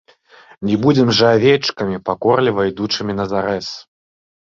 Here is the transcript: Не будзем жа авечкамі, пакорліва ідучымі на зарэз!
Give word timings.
Не 0.69 0.77
будзем 0.85 1.11
жа 1.19 1.27
авечкамі, 1.37 2.01
пакорліва 2.09 2.61
ідучымі 2.73 3.13
на 3.23 3.33
зарэз! 3.37 3.73